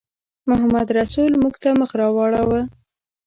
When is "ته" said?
1.61-1.69